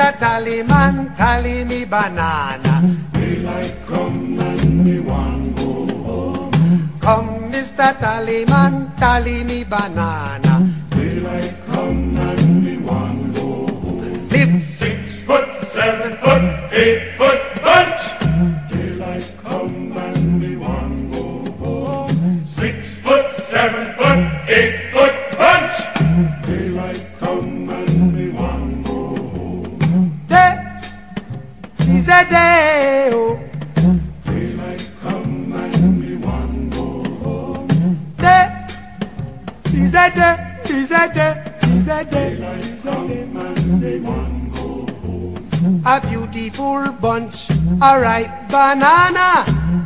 Mr. 0.00 0.16
Tallyman, 0.16 1.14
tally 1.14 1.62
me 1.62 1.84
banana. 1.84 2.96
Daylight 3.12 3.76
come 3.86 4.40
and 4.40 4.82
me 4.82 4.98
want 4.98 5.56
go 5.56 5.84
home. 6.04 6.98
Come, 7.02 7.52
Mr. 7.52 7.92
Tallyman, 8.00 8.96
tally 8.98 9.44
me 9.44 9.62
banana. 9.62 10.72
Daylight 10.88 11.54
come 11.66 12.16
and 12.16 12.64
me 12.64 12.78
want 12.78 13.34
go 13.34 13.66
home. 13.66 14.28
Live 14.30 14.62
Six 14.62 15.20
foot, 15.20 15.48
seven 15.68 16.16
foot, 16.16 16.44
eight 16.72 17.18
foot 17.18 17.42
bunch. 17.60 17.99
Day. 32.24 33.10
Daylight 34.24 34.88
come 35.02 35.52
and 35.52 36.00
me 36.00 36.16
go 36.70 37.04
home. 37.24 37.68
Day 38.16 38.50
a 39.94 40.10
day, 40.10 40.36
a 40.90 41.08
day, 41.12 41.34
a 41.88 42.04
day. 42.04 42.36
Daylight 42.36 42.82
come 42.82 43.36
and 43.36 43.80
me 43.80 43.98
go 44.54 44.86
home. 45.02 45.82
A 45.84 46.00
beautiful 46.00 46.92
bunch, 47.00 47.50
a 47.50 48.00
ripe 48.00 48.48
banana. 48.48 49.44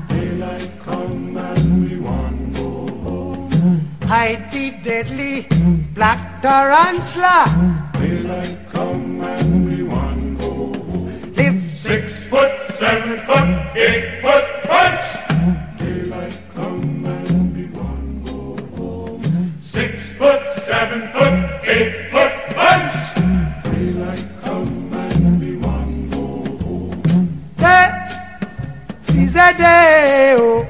Daylight 0.08 0.70
come 0.84 1.36
and 1.36 1.90
we 1.90 1.98
want 1.98 2.56
go 2.56 2.86
home. 3.04 3.88
Hide 4.02 4.52
the 4.52 4.70
deadly 4.82 5.46
black 5.94 6.42
tarantula. 6.42 7.90
Daylight 7.98 8.56
come 8.70 9.13
seven 12.74 13.20
foot, 13.20 13.76
eight 13.76 14.20
foot 14.20 14.44
punch. 14.64 15.78
Daylight 15.78 16.38
come 16.54 17.06
and 17.06 17.54
be 17.54 17.66
one 17.66 18.22
go 18.24 18.56
home. 18.76 19.22
Six 19.60 20.02
foot, 20.14 20.42
seven 20.62 21.08
foot, 21.12 21.68
eight 21.68 22.10
foot 22.10 22.32
punch. 22.56 22.94
Daylight 23.64 24.24
come 24.42 24.92
and 24.92 25.40
be 25.40 25.56
one 25.56 26.10
go 26.10 26.26
home. 26.64 27.44
Day 27.56 29.22
is 29.22 29.36
a 29.36 29.54
day, 29.56 30.34
oh. 30.36 30.66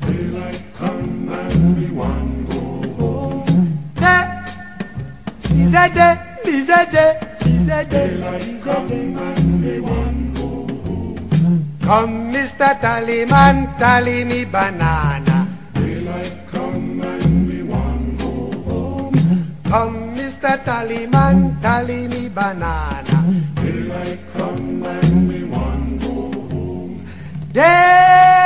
Daylight 0.00 0.62
come 0.74 1.28
and 1.28 1.78
we 1.78 1.86
want 1.90 2.50
go 2.50 2.60
home. 2.98 3.78
Day 3.94 4.24
is 5.54 5.72
a 5.72 5.88
day, 5.88 6.14
is 6.46 6.68
a 6.68 6.84
day, 6.90 7.20
is 7.46 7.68
a 7.68 7.84
day, 7.84 8.06
is 8.40 8.66
a 8.66 8.88
day, 8.88 9.41
Come, 11.92 12.32
Mr. 12.32 12.72
Tallyman, 12.80 13.76
tally 13.78 14.24
me 14.24 14.46
banana. 14.46 15.44
Daylight 15.74 16.40
come 16.48 17.02
and 17.04 17.46
we 17.46 17.62
want 17.62 18.16
go 18.16 18.32
home. 18.64 19.12
Come, 19.68 20.16
Mr. 20.16 20.56
Tallyman, 20.64 21.60
tally 21.60 22.08
me 22.08 22.30
banana. 22.30 23.18
Daylight 23.60 24.20
come 24.32 24.82
and 24.88 25.28
we 25.28 25.44
want 25.44 26.00
go 26.00 26.32
home. 26.48 27.04
Day-o, 27.52 28.41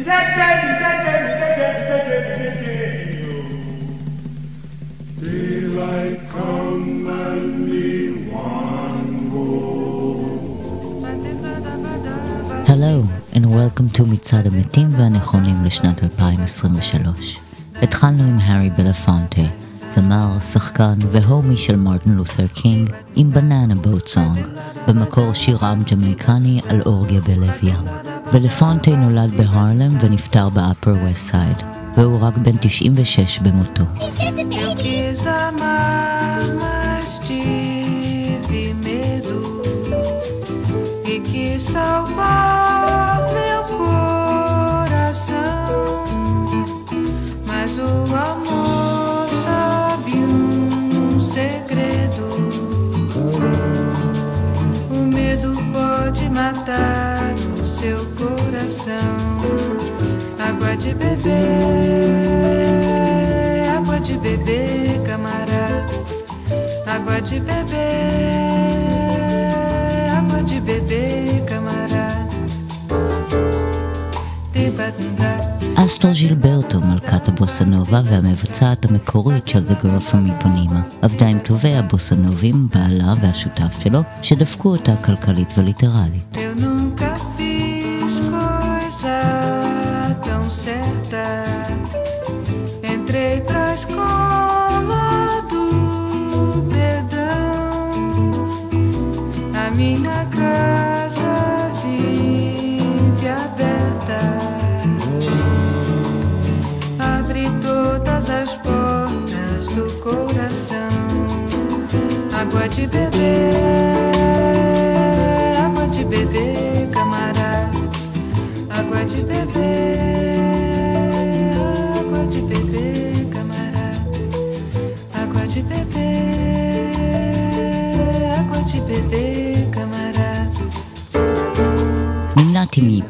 Hello, 0.00 0.08
and 13.34 13.44
welcome 13.44 13.88
to 13.96 14.02
מצעד 14.02 14.46
המתים 14.46 14.88
והנכונים 14.90 15.64
לשנת 15.64 16.04
2023. 16.04 17.38
התחלנו 17.82 18.22
עם 18.22 18.38
הארי 18.38 18.70
בלפונטה, 18.70 19.42
זמר, 19.88 20.40
שחקן 20.40 20.94
והומי 21.12 21.58
של 21.58 21.76
מרטין 21.76 22.12
לותר 22.12 22.46
קינג, 22.46 22.90
עם 23.16 23.30
בננה 23.30 23.74
בוט 23.74 24.08
סונג, 24.08 24.40
במקור 24.88 25.34
שירם 25.34 25.78
ג'מייקני 25.90 26.60
על 26.68 26.82
אורגיה 26.86 27.20
בלב 27.20 27.58
ים. 27.62 28.19
בלפונטה 28.32 28.90
נולד 28.90 29.30
בהרלם 29.30 29.98
ונפטר 30.00 30.48
באפר 30.48 30.90
ווסט 30.90 31.30
סייד, 31.30 31.56
והוא 31.96 32.18
רק 32.20 32.36
בן 32.36 32.56
96 32.60 33.38
במותו. 33.38 33.84
Eu 41.72 42.59
de 60.82 60.94
beber, 60.94 61.36
água 63.76 63.98
de 64.00 64.16
beber, 64.18 65.02
camarada. 65.06 65.86
Água 66.86 67.20
de 67.20 67.38
beber, 67.40 67.80
água 70.18 70.40
de 70.42 70.60
beber, 70.60 71.44
camarada. 71.48 72.10
אסטר 75.74 76.14
ז'ילברטו, 76.14 76.80
מלכת 76.80 77.28
הבוסנובה 77.28 78.00
והמבצעת 78.04 78.84
המקורית 78.84 79.48
של 79.48 79.64
The 79.68 79.84
Girl 79.84 80.12
From 80.12 80.32
איפונימה, 80.32 80.82
עבדה 81.02 81.26
עם 81.26 81.38
טובי 81.38 81.74
הבוסנובים, 81.74 82.68
בעלה 82.74 83.14
והשותף 83.20 83.80
שלו, 83.82 84.02
שדפקו 84.22 84.68
אותה 84.68 84.96
כלכלית 84.96 85.48
וליטרלית. 85.58 86.39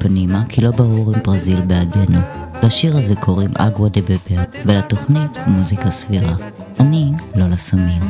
מפנימה 0.00 0.44
כי 0.48 0.60
לא 0.60 0.70
ברור 0.70 1.14
אם 1.14 1.22
ברזיל 1.24 1.60
בעדנו. 1.60 2.20
לשיר 2.62 2.96
הזה 2.96 3.14
קוראים 3.16 3.50
אגווה 3.58 3.88
דה 3.88 4.00
בבר, 4.00 4.42
ולתוכנית 4.66 5.38
מוזיקה 5.46 5.90
סבירה. 5.90 6.34
אני 6.80 7.12
לא 7.34 7.48
לסמים. 7.48 8.00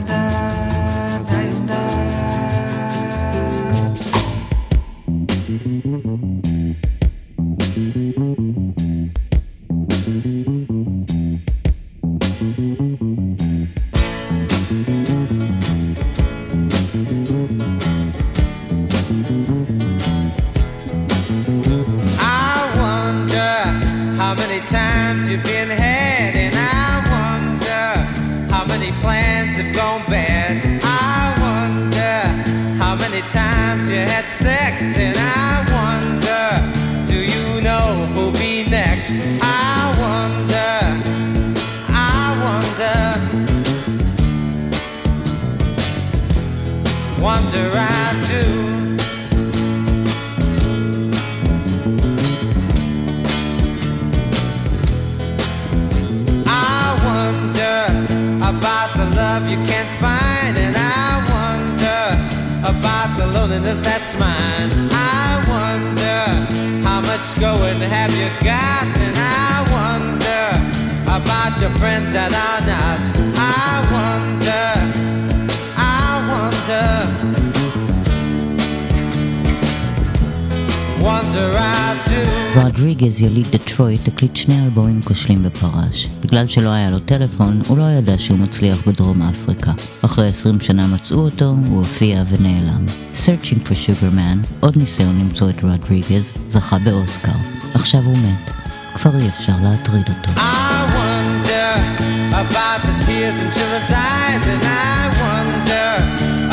בגלל 86.20 86.48
שלא 86.48 86.68
היה 86.68 86.90
לו 86.90 86.98
טלפון, 86.98 87.62
הוא 87.66 87.78
לא 87.78 87.82
ידע 87.82 88.18
שהוא 88.18 88.38
מצליח 88.38 88.78
בדרום 88.86 89.22
אפריקה. 89.22 89.72
אחרי 90.02 90.28
20 90.28 90.60
שנה 90.60 90.86
מצאו 90.86 91.18
אותו, 91.18 91.54
הוא 91.66 91.78
הופיע 91.78 92.22
ונעלם. 92.28 92.86
Searching 93.14 93.66
for 93.66 93.72
Sugar 93.72 94.20
עוד 94.60 94.76
ניסיון 94.76 95.20
למצוא 95.20 95.50
את 95.50 95.62
רודריגז, 95.62 96.32
זכה 96.48 96.78
באוסקר. 96.78 97.32
עכשיו 97.74 98.04
הוא 98.04 98.16
מת. 98.16 98.50
כבר 98.94 99.16
אי 99.20 99.28
אפשר 99.28 99.56
להטריד 99.62 100.08
אותו. 100.08 100.40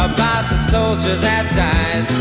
About 0.07 0.45
the 0.53 0.59
soldier 0.71 1.17
that 1.25 1.45
dies. 1.59 2.16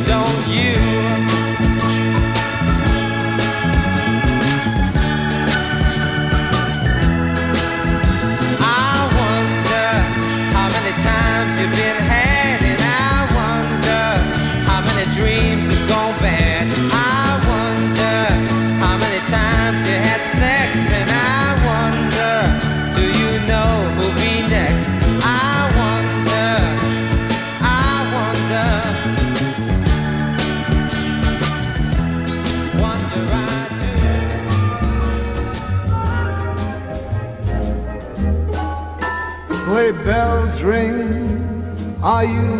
Don't 0.00 0.48
you? 0.48 1.03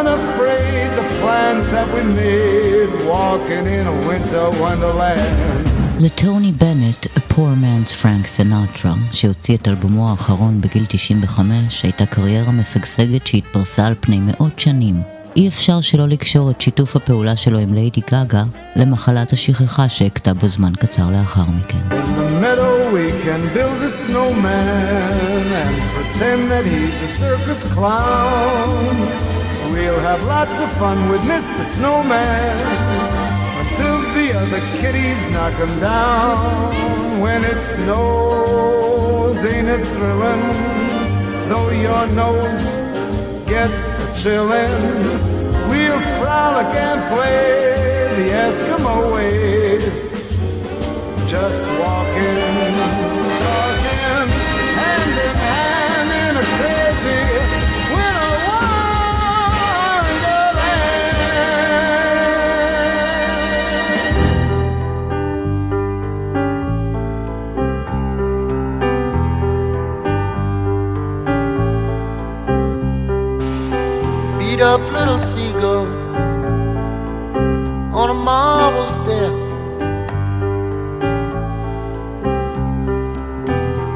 unafraid 0.00 0.88
the 1.00 1.06
plans 1.20 1.64
that 1.74 1.88
we 1.94 2.02
made, 2.20 2.90
walking 3.12 3.64
in 3.76 3.84
a 3.94 3.96
winter 4.08 4.44
wonderland. 4.62 5.68
לטוני 6.00 6.52
בנט, 6.52 7.06
A 7.06 7.32
Poor 7.32 7.54
Man's 7.62 7.92
Frank 8.02 8.26
Sinatra, 8.36 8.88
שהוציא 9.12 9.56
את 9.56 9.68
אלבומו 9.68 10.10
האחרון 10.10 10.60
בגיל 10.60 10.84
95, 10.88 11.82
הייתה 11.82 12.06
קריירה 12.06 12.52
משגשגת 12.52 13.26
שהתפרסה 13.26 13.86
על 13.86 13.94
פני 14.00 14.20
מאות 14.20 14.60
שנים. 14.60 15.02
אי 15.36 15.48
אפשר 15.48 15.80
שלא 15.80 16.08
לקשור 16.08 16.50
את 16.50 16.60
שיתוף 16.60 16.96
הפעולה 16.96 17.36
שלו 17.36 17.58
עם 17.58 17.74
ליידי 17.74 18.00
גאגה 18.10 18.42
למחלת 18.76 19.32
השכחה 19.32 19.88
שהכתה 19.88 20.34
בו 20.34 20.48
זמן 20.48 20.72
קצר 20.74 21.10
לאחר 21.10 21.44
מכן. 21.58 21.78
In 21.90 21.94
the 21.94 22.44
meadow 22.44 22.94
we 22.94 23.10
can 23.24 23.42
build 23.54 23.82
a 23.82 23.90
snowman 23.90 25.44
and 25.62 25.76
pretend 25.94 26.50
that 26.50 26.64
he's 26.66 26.98
a 27.02 27.08
circus 27.20 27.62
clown. 27.74 29.29
We'll 29.70 30.00
have 30.00 30.24
lots 30.24 30.60
of 30.60 30.70
fun 30.72 31.08
with 31.08 31.22
Mr. 31.22 31.62
Snowman 31.62 32.58
until 33.62 33.98
the 34.14 34.32
other 34.36 34.60
kitties 34.80 35.26
knock 35.28 35.54
him 35.54 35.80
down. 35.80 37.20
When 37.20 37.44
it 37.44 37.60
snows, 37.62 39.44
ain't 39.44 39.68
it 39.68 39.84
thrilling? 39.94 40.42
Though 41.48 41.70
your 41.70 42.06
nose 42.08 42.74
gets 43.46 43.88
chillin', 44.20 45.40
We'll 45.70 46.00
frolic 46.18 46.74
and 46.74 47.00
play 47.14 48.10
the 48.16 48.30
Eskimo 48.44 49.12
way. 49.14 49.78
Just 51.28 51.64
walking, 51.78 52.74
talking, 53.38 54.28
hand 54.80 55.14
in 55.26 55.36
hand 55.46 56.10
in 56.26 56.36
a 56.42 56.46
crazy 56.58 57.59
beat 74.60 74.66
up 74.66 74.92
little 74.92 75.18
seagull 75.18 75.86
on 77.94 78.10
a 78.10 78.14
marble 78.14 78.86
step. 78.88 79.32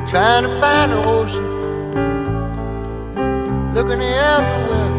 Trying 0.09 0.45
to 0.45 0.61
find 0.61 0.93
the 0.93 1.03
ocean, 1.07 1.47
looking 3.75 4.01
everywhere. 4.01 4.93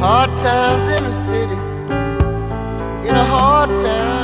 Hard 0.00 0.36
times 0.38 0.84
in 0.96 1.04
the 1.04 1.12
city, 1.12 1.60
in 3.08 3.14
a 3.14 3.24
hard 3.24 3.70
town 3.78 4.19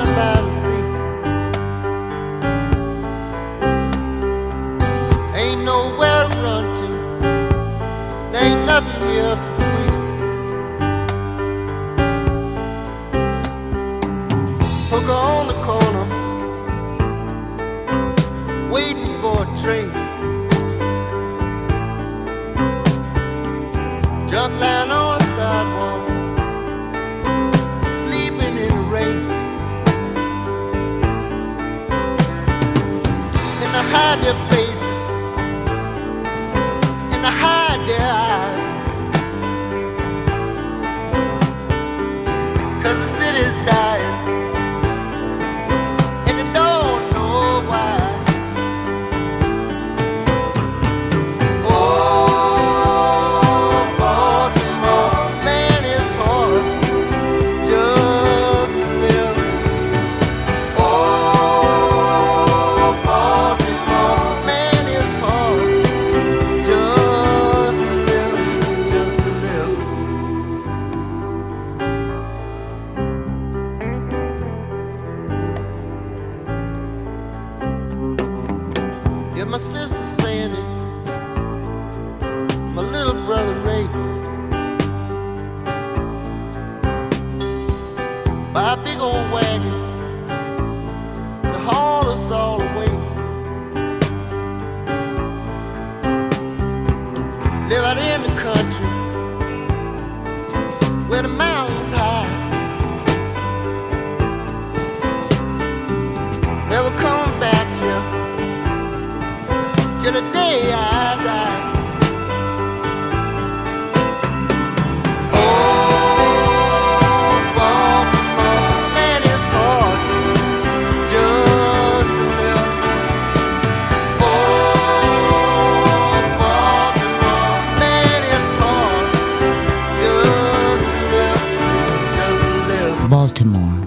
till 110.06 110.12
the 110.12 110.32
day 110.32 110.72
I 110.72 111.24
die. 111.24 111.76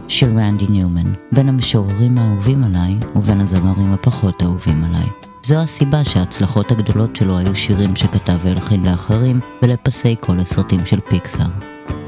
של 0.07 0.37
רנדי 0.37 0.67
ניומן, 0.69 1.13
בין 1.31 1.49
המשוררים 1.49 2.17
האהובים 2.17 2.63
עליי 2.63 2.97
ובין 3.15 3.41
הזמרים 3.41 3.93
הפחות 3.93 4.43
אהובים 4.43 4.83
עליי. 4.83 5.18
זו 5.43 5.55
הסיבה 5.55 6.03
שההצלחות 6.03 6.71
הגדולות 6.71 7.15
שלו 7.15 7.37
היו 7.37 7.55
שירים 7.55 7.95
שכתב 7.95 8.37
והלחין 8.43 8.85
לאחרים 8.85 9.39
ולפסי 9.61 10.15
כל 10.19 10.39
הסרטים 10.39 10.85
של 10.85 10.99
פיקסאר. 11.09 11.47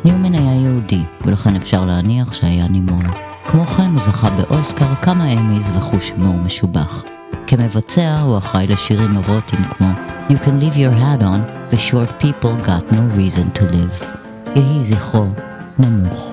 ניומן 0.06 0.34
היה 0.34 0.62
יהודי, 0.62 1.02
ולכן 1.26 1.56
אפשר 1.56 1.86
להניח 1.86 2.34
שהיה 2.34 2.68
נימול. 2.68 3.06
כמו 3.48 3.66
כן 3.66 3.92
הוא 3.92 4.02
זכה 4.02 4.30
באוסקר 4.30 4.96
כמה 5.02 5.34
אמיז 5.34 5.72
וחוש 5.76 6.10
הומור 6.10 6.36
משובח. 6.36 7.04
כמבצע 7.48 8.20
הוא 8.20 8.38
אחראי 8.38 8.68
לשירים 8.68 9.12
אירוטיים 9.14 9.64
כמו 9.64 9.88
You 10.30 10.34
can 10.34 10.62
leave 10.62 10.76
your 10.76 10.96
hat 10.96 11.22
on 11.22 11.52
ו-Short 11.72 12.24
people 12.24 12.66
got 12.66 12.92
no 12.92 13.18
reason 13.18 13.60
to 13.60 13.62
live. 13.62 14.06
יהי 14.56 14.84
זכרו 14.84 15.28
נמוך. 15.80 16.32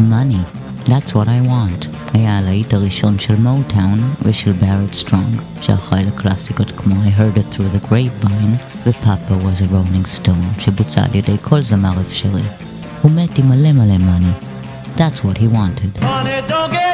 Money, 0.00 0.44
That's 0.86 1.14
What 1.14 1.28
I 1.28 1.40
Want, 1.48 1.86
היה 2.12 2.38
הלהיט 2.38 2.74
הראשון 2.74 3.18
של 3.18 3.36
מוטאון 3.36 4.14
ושל 4.22 4.52
בארט 4.52 4.94
סטרונג, 4.94 5.40
שאחראי 5.60 6.04
לקלאסיקות 6.04 6.72
כמו 6.76 6.94
I 6.94 7.20
Heard 7.20 7.38
It 7.38 7.56
Through 7.56 7.76
the 7.76 7.88
Grapevine 7.90 8.56
ו-Papa 8.86 9.32
was 9.44 9.60
a 9.60 9.66
Rolling 9.72 10.20
Stone, 10.20 10.60
שבוצע 10.60 11.00
על 11.04 11.14
ידי 11.14 11.36
כל 11.42 11.62
זמר 11.62 12.00
אפשרי. 12.00 12.42
הוא 13.02 13.12
מת 13.12 13.38
עם 13.38 13.48
מלא 13.48 13.72
מלא 13.72 13.98
מאני. 13.98 14.32
That's 14.96 15.24
what 15.24 15.38
he 15.38 15.48
wanted. 15.48 16.02
Money 16.02 16.48
don't 16.48 16.72
get 16.72 16.87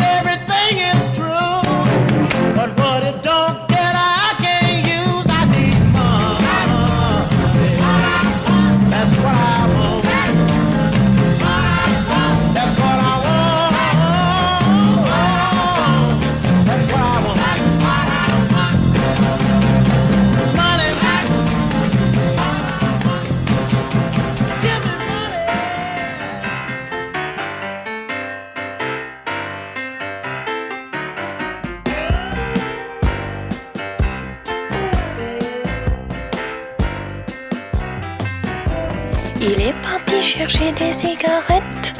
des 40.59 40.91
cigarettes. 40.91 41.93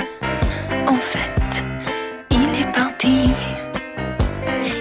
En 0.88 0.96
fait, 0.96 1.66
il 2.32 2.62
est 2.62 2.72
parti. 2.72 3.32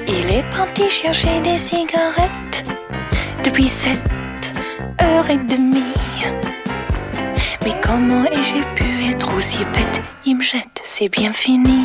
Il 0.07 0.31
est 0.31 0.45
parti 0.55 0.89
chercher 0.89 1.41
des 1.41 1.57
cigarettes 1.57 2.65
depuis 3.43 3.67
sept 3.67 4.01
heures 5.03 5.29
et 5.29 5.39
demie. 5.39 5.83
Mais 7.65 7.75
comment 7.83 8.25
ai-je 8.27 8.63
pu 8.75 9.11
être 9.11 9.37
aussi 9.37 9.65
bête? 9.75 10.03
Il 10.25 10.37
me 10.37 10.43
jette, 10.43 10.81
c'est 10.85 11.09
bien 11.09 11.33
fini. 11.33 11.85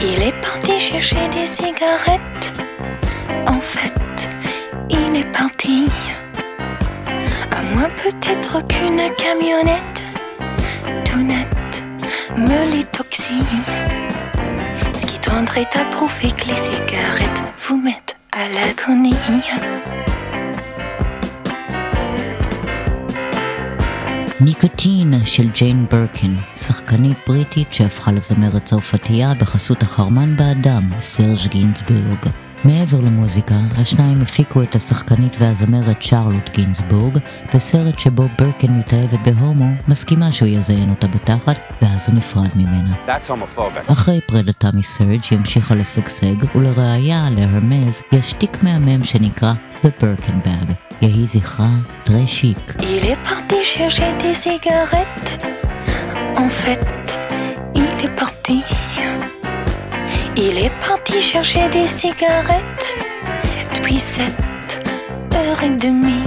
Il 0.00 0.22
est 0.22 0.40
parti 0.42 0.78
chercher 0.78 1.28
des 1.32 1.46
cigarettes. 1.46 2.20
En 5.13 5.13
fait, 5.13 5.13
il 5.13 5.15
est 5.15 5.31
parti. 5.31 5.89
À 7.51 7.61
moins 7.73 7.89
peut-être 8.03 8.65
qu'une 8.67 9.09
camionnette 9.17 10.03
tout 11.05 11.21
net 11.21 11.83
me 12.37 12.71
l'étoxie. 12.71 13.43
Ce 14.95 15.05
qui 15.05 15.19
tendrait 15.19 15.67
à 15.75 15.85
prouver 15.85 16.31
que 16.31 16.49
les 16.49 16.57
cigarettes 16.57 17.41
vous 17.57 17.77
mettent 17.77 18.17
à 18.31 18.47
l'agonie. 18.49 19.15
ניקוטין 24.41 25.25
של 25.25 25.49
ג'יין 25.49 25.85
ברקין, 25.91 26.37
שחקנית 26.55 27.17
בריטית 27.27 27.73
שהפכה 27.73 28.11
לזמרת 28.11 28.65
צרפתייה 28.65 29.33
בחסות 29.33 29.83
החרמן 29.83 30.35
באדם, 30.37 30.87
סרג' 30.99 31.47
גינזבורג. 31.49 32.42
מעבר 32.64 33.00
למוזיקה, 33.00 33.54
השניים 33.78 34.22
הפיקו 34.22 34.62
את 34.62 34.74
השחקנית 34.74 35.36
והזמרת 35.38 36.02
שרלוט 36.02 36.50
גינזבורג, 36.50 37.18
וסרט 37.54 37.98
שבו 37.98 38.26
ברקין 38.38 38.78
מתאהבת 38.78 39.18
בהומו, 39.24 39.66
מסכימה 39.88 40.32
שהוא 40.32 40.48
יזיין 40.48 40.90
אותה 40.90 41.06
בתחת, 41.06 41.56
ואז 41.82 42.06
הוא 42.06 42.14
נפרד 42.14 42.48
ממנה. 42.54 42.94
That's 43.06 43.28
homophobic. 43.28 43.92
אחרי 43.92 44.20
פרידתה 44.26 44.70
מסרג' 44.74 45.20
היא 45.30 45.38
המשיכה 45.38 45.74
לשגשג, 45.74 46.56
ולראיה, 46.56 47.28
להרמז, 47.30 48.02
יש 48.12 48.32
תיק 48.32 48.62
מהמם 48.62 49.04
שנקרא 49.04 49.52
The 49.82 50.02
Birkin 50.02 50.46
Bag. 50.46 50.72
יהי 51.02 51.26
זכרה 51.26 51.70
טרשיק. 52.04 52.74
En 56.36 56.50
fait, 56.62 56.84
il 57.74 57.92
est 58.04 58.14
parti. 58.20 58.93
Il 60.36 60.58
est 60.58 60.72
parti 60.84 61.20
chercher 61.20 61.68
des 61.68 61.86
cigarettes 61.86 62.94
depuis 63.74 64.00
sept 64.00 64.34
heures 65.34 65.62
et 65.62 65.70
demie. 65.70 66.24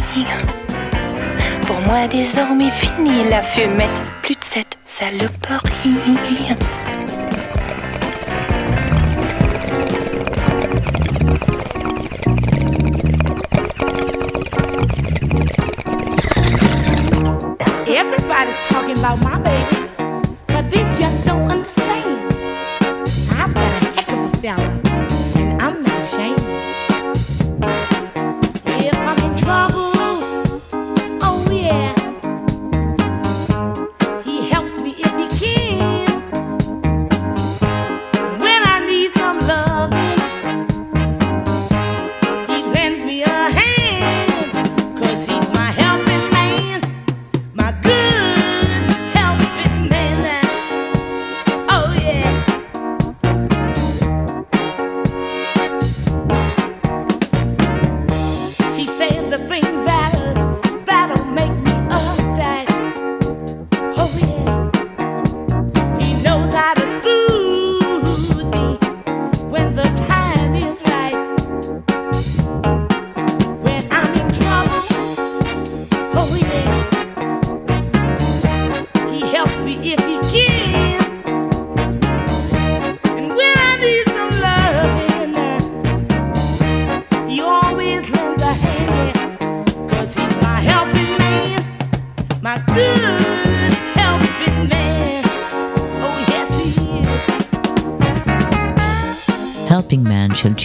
Pour 1.65 1.79
moi, 1.81 2.07
désormais 2.07 2.69
fini 2.69 3.27
la 3.29 3.41
fumette. 3.41 4.01
Plus 4.21 4.35
de 4.35 4.43
cette 4.43 4.77
saloperie. 4.85 5.59
Everybody's 17.87 18.55
talking 18.69 18.97
about 18.97 19.19
my 19.21 19.37
baby, 19.39 19.89
but 20.47 20.69
they 20.71 20.83
just 20.97 21.25
don't 21.25 21.51
understand. 21.51 22.46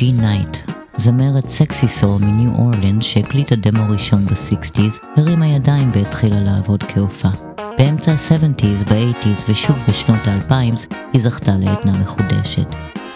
ג'י 0.02 0.12
נייט. 0.12 0.56
זמרת 0.96 1.48
סקסי 1.50 1.88
סול 1.88 2.22
מניו 2.22 2.50
אורלינס 2.58 3.04
שהקליטה 3.04 3.56
דמו 3.56 3.92
ראשון 3.92 4.24
בסיקסטיז, 4.24 4.98
הרימה 5.16 5.46
ידיים 5.46 5.90
והתחילה 5.94 6.40
לעבוד 6.40 6.82
כהופעה. 6.82 7.32
באמצע 7.78 8.12
ה-70's, 8.12 8.84
ב-80's 8.84 9.42
ושוב 9.48 9.76
בשנות 9.88 10.20
ה-2000's 10.26 10.94
היא 11.12 11.22
זכתה 11.22 11.52
לעדנה 11.58 11.92
מחודשת. 11.98 12.66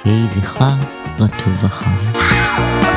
יהי 0.05 0.29
זכרה 0.29 0.77
רטוב 1.18 1.64
אחר. 1.64 2.96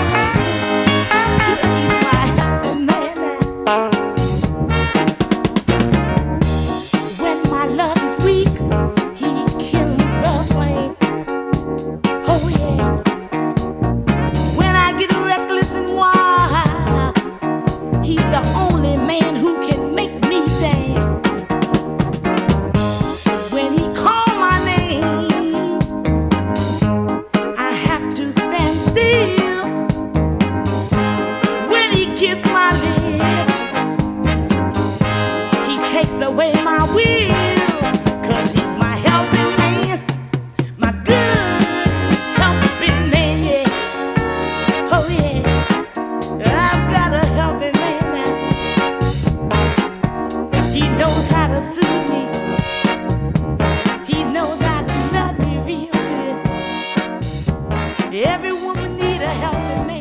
Every 58.11 58.51
woman 58.51 58.97
need 58.97 59.21
a 59.21 59.27
helping 59.27 59.85
man. 59.85 59.99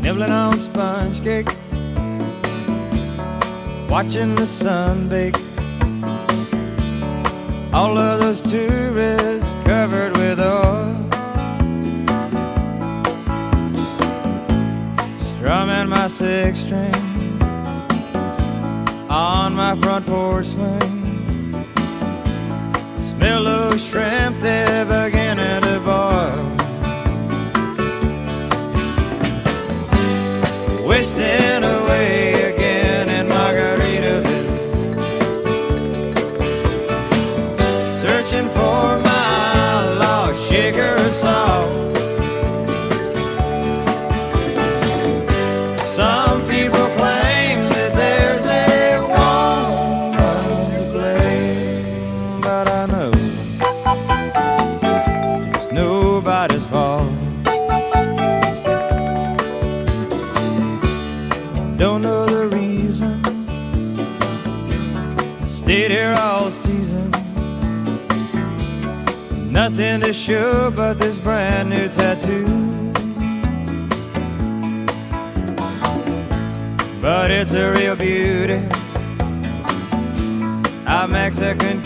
nibbling 0.00 0.30
on 0.30 0.58
sponge 0.58 1.22
cake, 1.22 1.48
watching 3.90 4.34
the 4.34 4.46
sun 4.46 5.10
bake. 5.10 5.36
All 7.74 7.98
of 7.98 8.20
those 8.20 8.40
tourists 8.40 9.52
covered 9.64 10.16
with 10.16 10.40
oil, 10.40 10.96
strumming 15.36 15.88
my 15.90 16.06
six 16.06 16.60
string 16.60 17.13
on 19.14 19.54
my 19.54 19.76
front 19.76 20.04
porch 20.06 20.46
swing. 20.46 21.54
Smell 22.96 23.46
of 23.46 23.80
shrimp 23.80 24.40
there. 24.40 24.83
Show 70.14 70.70
but 70.70 70.96
this 70.96 71.18
brand 71.18 71.70
new 71.70 71.88
tattoo. 71.88 72.46
But 77.02 77.32
it's 77.32 77.52
a 77.52 77.72
real 77.72 77.96
beauty. 77.96 78.62
A 80.86 81.08
Mexican 81.08 81.83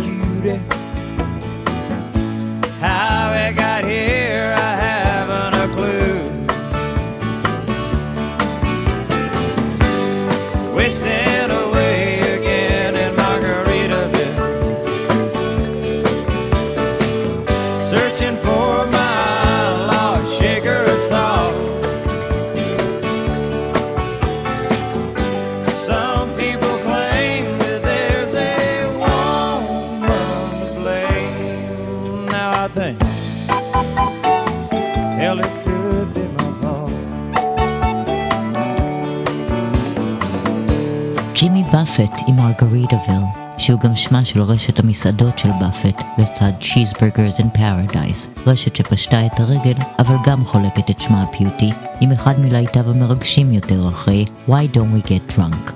שהוא 43.68 43.80
גם 43.80 43.96
שמה 43.96 44.24
של 44.24 44.42
רשת 44.42 44.78
המסעדות 44.78 45.38
של 45.38 45.48
באפט, 45.60 46.02
לצד 46.18 46.52
Cheeseburgers 46.60 47.40
in 47.40 47.56
Paradise, 47.56 48.40
רשת 48.46 48.76
שפשטה 48.76 49.26
את 49.26 49.40
הרגל, 49.40 49.74
אבל 49.98 50.16
גם 50.26 50.44
חולקת 50.44 50.90
את 50.90 51.00
שמה 51.00 51.22
הפיוטי, 51.22 51.70
עם 52.00 52.12
אחד 52.12 52.40
מלהיטיו 52.40 52.90
המרגשים 52.90 53.52
יותר 53.52 53.88
אחרי 53.88 54.24
Why 54.48 54.52
Don't 54.74 55.06
We 55.06 55.08
Get 55.08 55.36
Drunk. 55.36 55.72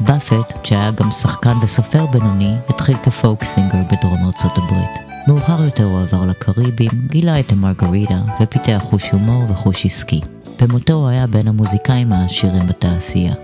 באפט, 0.00 0.66
שהיה 0.66 0.90
גם 0.90 1.10
שחקן 1.10 1.54
וסופר 1.62 2.06
בינוני, 2.06 2.54
התחיל 2.68 2.96
כפולק 2.96 3.44
סינגר 3.44 3.78
בדרום 3.92 4.26
ארצות 4.26 4.52
הברית. 4.56 4.90
מאוחר 5.28 5.64
יותר 5.64 5.84
הוא 5.84 6.00
עבר 6.00 6.26
לקריבים, 6.26 6.90
גילה 7.06 7.40
את 7.40 7.52
המרגריטה 7.52 8.20
ופיתח 8.40 8.82
חוש 8.90 9.10
הומור 9.10 9.42
וחוש 9.50 9.86
עסקי. 9.86 10.20
במותו 10.60 10.92
הוא 10.92 11.08
היה 11.08 11.26
בין 11.26 11.48
המוזיקאים 11.48 12.12
העשירים 12.12 12.66
בתעשייה. 12.66 13.34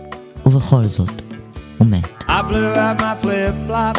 ובכל 0.46 0.84
זאת, 0.84 1.31
moment. 1.78 2.06
I 2.28 2.42
blew 2.42 2.72
out 2.74 2.98
my 2.98 3.16
flip 3.16 3.54
flop, 3.66 3.96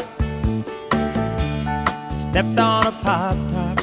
stepped 2.12 2.60
on 2.60 2.88
a 2.88 2.92
pop 3.04 3.38
top, 3.52 3.78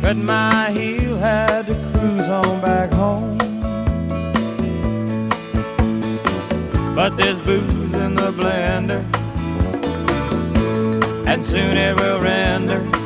cut 0.00 0.16
my 0.16 0.70
heel, 0.70 1.16
had 1.16 1.66
to 1.66 1.74
cruise 1.74 2.28
on 2.28 2.60
back 2.60 2.90
home. 2.90 3.38
But 6.94 7.16
there's 7.16 7.40
booze 7.40 7.94
in 7.94 8.14
the 8.14 8.32
blender, 8.32 9.02
and 11.26 11.44
soon 11.44 11.76
it 11.76 11.98
will 11.98 12.20
render. 12.20 13.01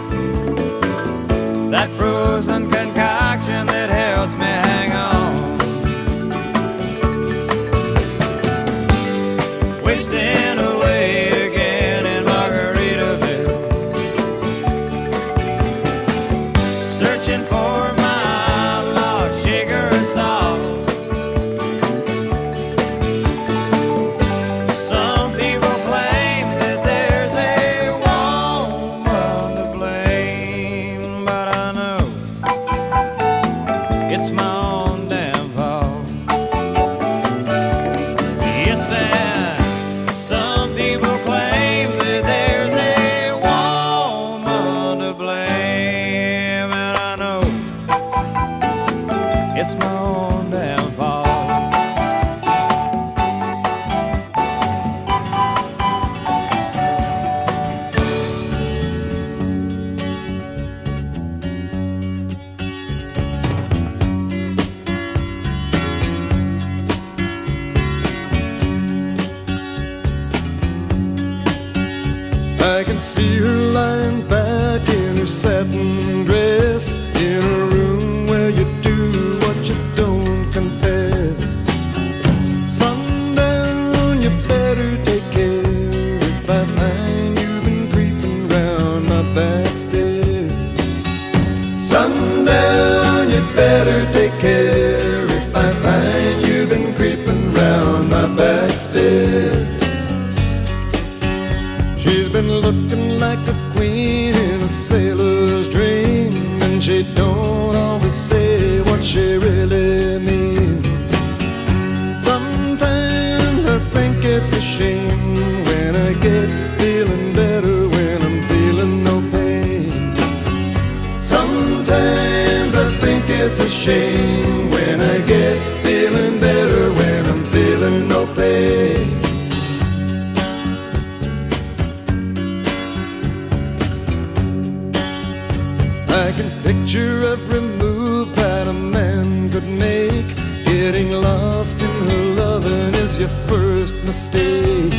Make. 140.09 140.35
Getting 140.65 141.13
lost 141.13 141.83
in 141.83 141.95
her 142.09 142.25
loving 142.43 142.95
is 143.05 143.19
your 143.19 143.29
first 143.49 143.95
mistake. 144.05 144.93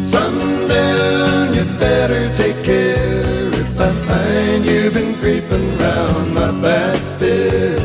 Sundown, 0.00 1.54
you 1.54 1.64
better 1.78 2.34
take 2.36 2.58
care 2.64 3.48
if 3.64 3.80
I 3.80 3.92
find 4.08 4.64
you've 4.64 4.94
been 4.94 5.14
creeping 5.16 5.78
round 5.78 6.34
my 6.34 6.50
back 6.62 6.98
stairs. 7.04 7.82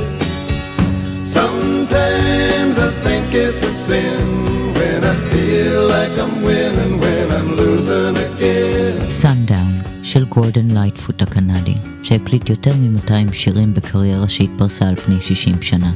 Sometimes 1.24 2.78
I 2.78 2.92
think 3.06 3.34
it's 3.34 3.64
a 3.64 3.72
sin 3.72 4.46
when 4.78 5.04
I 5.04 5.16
feel 5.32 5.88
like 5.88 6.14
I'm 6.24 6.42
winning 6.44 7.00
when 7.00 7.32
I'm 7.32 7.56
losing 7.56 8.18
again. 8.18 9.10
של 10.12 10.26
גורדון 10.26 10.72
לייטפוט 10.72 11.22
הקנדי, 11.22 11.74
שהקליט 12.04 12.50
יותר 12.50 12.74
מ-200 12.76 13.34
שירים 13.34 13.74
בקריירה 13.74 14.28
שהתפרסה 14.28 14.88
על 14.88 14.96
פני 14.96 15.16
60 15.22 15.62
שנה. 15.62 15.92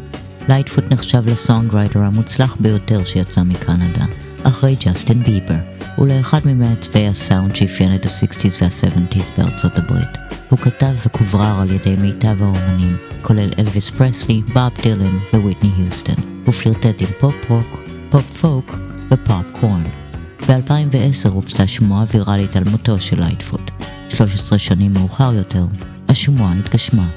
לייטפוט 0.50 0.92
נחשב 0.92 1.24
לסונגרייטר 1.26 2.00
המוצלח 2.00 2.58
ביותר 2.60 3.06
שיצא 3.06 3.44
מקנדה, 3.44 4.06
אחרי 4.44 4.76
ג'סטין 4.86 5.24
ביבר, 5.24 5.56
ולאחד 5.98 6.40
ממעצבי 6.46 7.08
הסאונד 7.08 7.56
שאפיין 7.56 7.96
את 7.96 8.06
ה-60's 8.06 8.62
וה-70's 8.62 9.24
בארצות 9.38 9.78
הברית. 9.78 10.08
הוא 10.50 10.60
כתב 10.60 10.94
וכוברר 11.06 11.62
על 11.62 11.72
ידי 11.72 11.96
מיטב 12.02 12.44
האומנים, 12.44 12.98
כולל 13.22 13.50
אלוויס 13.60 13.90
פרסלי, 13.90 14.42
בוב 14.54 14.72
דילן 14.84 15.16
וויטני 15.34 15.70
היוסטון. 15.78 16.16
הוא 16.46 16.54
פלירטט 16.54 17.02
עם 17.02 17.08
פופ 17.20 17.52
רוק, 17.52 17.80
פופ 18.10 18.38
פוק 18.42 18.76
ופופ 19.12 19.46
קורן. 19.52 20.05
ב-2010 20.48 21.30
הופצה 21.30 21.68
שמועה 21.68 22.04
ויראלית 22.14 22.56
על 22.56 22.64
מותו 22.64 23.00
של 23.00 23.20
לייטפוט. 23.20 23.62
13 24.10 24.60
שנים 24.60 24.94
מאוחר 24.94 25.34
יותר, 25.34 25.66
השמועה 26.10 26.54
התגשמה. 26.60 27.08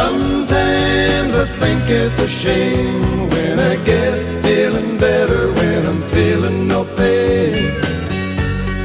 Sometimes 0.00 1.32
I 1.44 1.46
think 1.62 1.82
it's 2.02 2.20
a 2.28 2.30
shame 2.42 3.00
when 3.32 3.56
I 3.72 3.74
get 3.90 4.12
feeling 4.44 4.90
better 5.06 5.42
when 5.58 5.80
I'm 5.90 6.02
feeling 6.14 6.58
no 6.72 6.80
pain. 6.98 7.62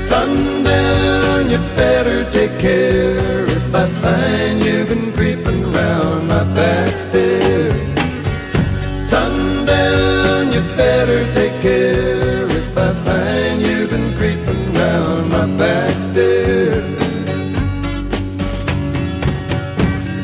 Sundown, 0.09 1.41
you 1.53 1.59
better 1.83 2.19
take 2.37 2.55
care 2.67 3.44
I 3.75 3.89
find 3.89 4.59
you've 4.61 4.87
been 4.87 5.11
creeping 5.11 5.69
round 5.71 6.29
my 6.29 6.43
back 6.55 6.97
stairs. 6.97 7.73
Sundown, 9.05 10.53
you 10.53 10.61
better 10.77 11.21
take 11.33 11.61
care 11.61 12.45
if 12.45 12.77
I 12.77 12.91
find 13.03 13.61
you've 13.61 13.89
been 13.89 14.13
creeping 14.17 14.73
round 14.75 15.29
my 15.29 15.45
back 15.57 15.99
stairs. 15.99 16.85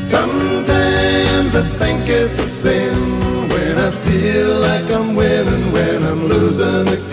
Sometimes 0.02 1.54
I 1.54 1.62
think 1.80 2.08
it's 2.08 2.38
a 2.38 2.48
sin 2.62 2.96
when 3.50 3.76
I 3.76 3.90
feel 3.90 4.60
like 4.60 4.90
I'm 4.90 5.14
winning 5.14 5.72
when 5.72 6.02
I'm 6.04 6.24
losing 6.26 6.88
again. 6.88 7.11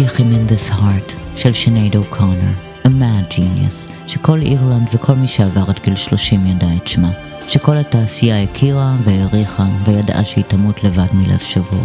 עם 0.00 0.32
In 0.32 0.50
This 0.50 0.72
Heart 0.72 1.12
של 1.36 1.52
שנייד 1.52 1.96
אוקונר, 1.96 2.50
A 2.84 2.88
Mad 2.88 3.32
Genius, 3.32 3.90
שכל 4.06 4.42
אירלנד 4.42 4.88
וכל 4.92 5.14
מי 5.14 5.28
שעבר 5.28 5.70
את 5.70 5.84
גיל 5.84 5.96
30 5.96 6.46
ידע 6.46 6.66
את 6.76 6.88
שמה, 6.88 7.10
שכל 7.48 7.76
התעשייה 7.76 8.42
הכירה 8.42 8.96
והעריכה 9.04 9.66
וידעה 9.84 10.24
שהיא 10.24 10.44
תמות 10.44 10.84
לבד 10.84 11.06
מלב 11.12 11.38
שבור. 11.38 11.84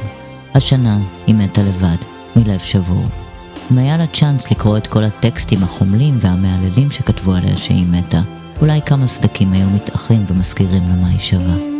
השנה 0.53 0.97
היא 1.27 1.35
מתה 1.35 1.61
לבד, 1.61 1.95
מלב 2.35 2.59
שבור. 2.59 3.05
אם 3.71 3.77
היה 3.77 3.97
לה 3.97 4.07
צ'אנס 4.07 4.51
לקרוא 4.51 4.77
את 4.77 4.87
כל 4.87 5.03
הטקסטים 5.03 5.63
החומלים 5.63 6.17
והמהללים 6.21 6.91
שכתבו 6.91 7.33
עליה 7.33 7.55
שהיא 7.55 7.85
מתה, 7.91 8.21
אולי 8.61 8.81
כמה 8.85 9.07
סדקים 9.07 9.53
היו 9.53 9.69
מתאחים 9.69 10.25
ומזכירים 10.27 10.87
לה 10.89 10.95
מה 10.95 11.07
היא 11.07 11.19
שווה. 11.19 11.72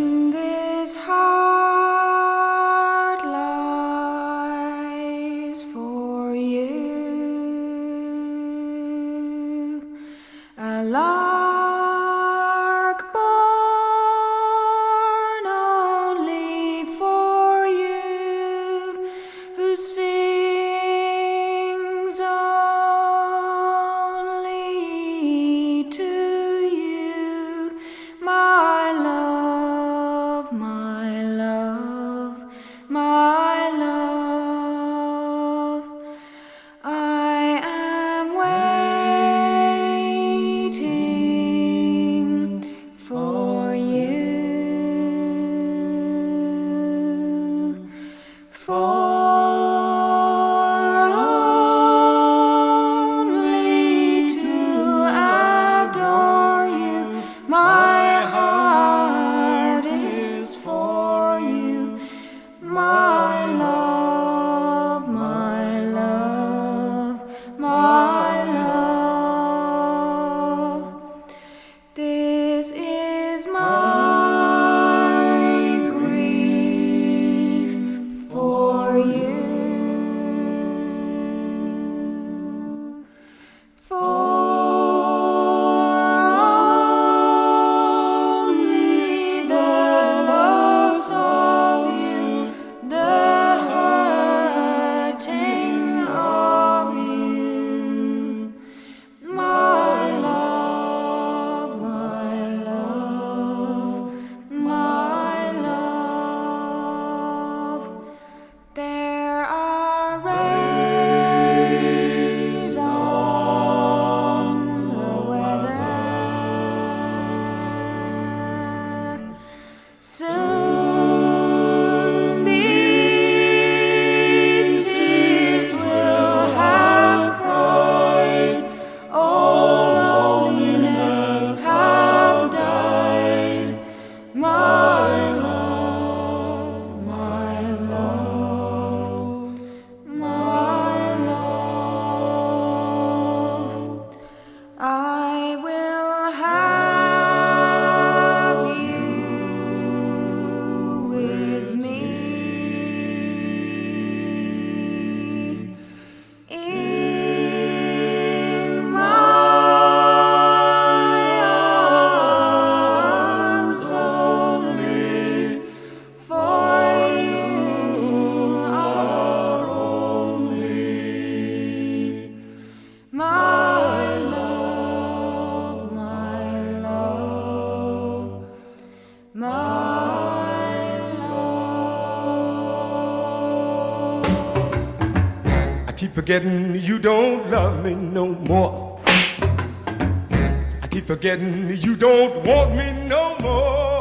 Forgetting 186.23 186.73
you 186.75 186.99
don't 186.99 187.49
love 187.51 187.83
me 187.83 187.93
no 187.95 188.29
more. 188.47 188.97
I 189.05 190.88
keep 190.89 191.03
forgetting 191.03 191.75
you 191.75 191.97
don't 191.97 192.47
want 192.47 192.77
me 192.77 192.93
no 193.09 193.36
more. 193.41 193.99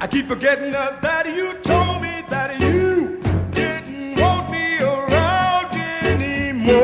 I 0.00 0.08
keep 0.10 0.24
forgetting 0.24 0.72
that 0.72 1.26
you 1.26 1.52
told 1.62 2.02
me 2.02 2.24
that 2.30 2.58
you 2.58 3.20
didn't 3.52 4.20
want 4.20 4.50
me 4.50 4.80
around 4.80 5.72
anymore. 6.02 6.74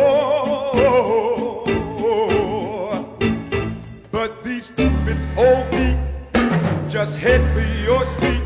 But 4.13 4.45
these 4.45 4.67
stupid 4.67 5.19
old 5.37 5.65
feet 5.73 5.97
just 6.89 7.17
head 7.17 7.43
for 7.53 7.67
your 7.83 8.05
street 8.15 8.43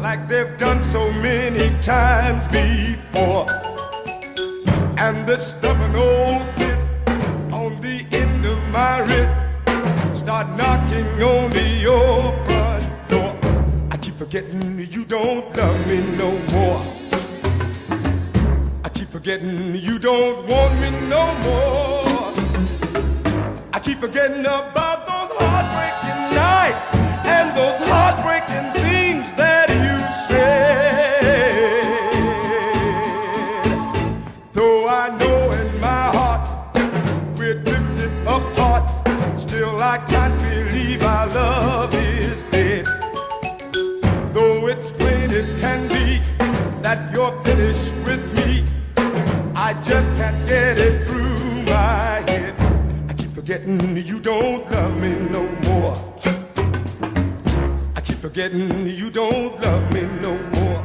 like 0.00 0.26
they've 0.28 0.56
done 0.56 0.82
so 0.82 1.12
many 1.12 1.68
times 1.82 2.40
before 2.50 3.65
the 5.26 5.36
stubborn 5.36 5.96
old 5.96 6.40
fist 6.54 7.08
on 7.52 7.80
the 7.80 8.06
end 8.12 8.46
of 8.46 8.58
my 8.68 9.00
wrist 9.00 9.34
start 10.20 10.46
knocking 10.56 11.04
on 11.20 11.50
the 11.50 11.84
old 11.84 12.32
front 12.46 13.08
door. 13.08 13.34
I 13.90 13.96
keep 13.96 14.14
forgetting 14.14 14.86
you 14.88 15.04
don't 15.04 15.44
love 15.56 15.90
me 15.90 16.00
no 16.16 16.30
more. 16.54 16.80
I 18.84 18.88
keep 18.88 19.08
forgetting 19.08 19.74
you 19.74 19.98
don't 19.98 20.46
want 20.48 20.74
me 20.80 20.90
no 21.08 21.24
more. 21.46 22.32
I 23.72 23.80
keep 23.82 23.98
forgetting 23.98 24.46
about 24.46 25.08
those 25.10 25.32
heartbreaking 25.42 26.36
nights 26.36 26.86
and 27.26 27.56
those 27.56 27.80
heartbreaking 27.90 28.75
forgetting 58.46 58.86
you 59.00 59.10
don't 59.10 59.64
love 59.64 59.92
me 59.94 60.02
no 60.22 60.32
more. 60.54 60.82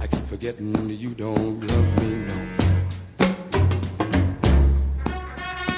I 0.00 0.06
keep 0.06 0.24
forgetting 0.32 0.72
you 1.04 1.10
don't 1.10 1.60
love 1.70 1.90
me 2.02 2.10
no 2.28 2.36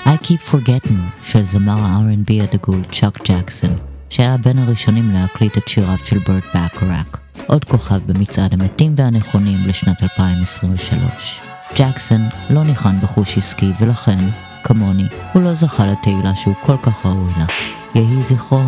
I 0.07 0.17
Keep 0.17 0.41
Forgetting 0.55 1.03
של 1.25 1.45
זמר 1.45 1.83
ה-R&B 1.83 2.43
הדגול 2.43 2.83
צ'אק 2.93 3.31
ג'קסון, 3.31 3.77
שהיה 4.11 4.37
בין 4.37 4.59
הראשונים 4.59 5.11
להקליט 5.11 5.59
את 5.59 5.69
שיריו 5.69 5.99
של 5.99 6.19
ברט 6.19 6.45
באקראק, 6.55 7.19
עוד 7.47 7.65
כוכב 7.65 8.01
במצעד 8.07 8.53
המתים 8.53 8.95
והנכונים 8.97 9.59
לשנת 9.67 10.03
2023. 10.03 11.41
ג'קסון 11.77 12.21
לא 12.51 12.65
ניחן 12.65 13.01
בחוש 13.01 13.39
עסקי 13.39 13.73
ולכן, 13.81 14.19
כמוני, 14.65 15.07
הוא 15.33 15.43
לא 15.43 15.55
זכה 15.55 15.87
לתהילה 15.87 16.35
שהוא 16.35 16.55
כל 16.61 16.77
כך 16.83 17.07
ראוי 17.07 17.33
לה. 17.39 17.82
yeah, 17.95 18.03
he's 18.03 18.13
יהי 18.13 18.23
זכרו 18.23 18.61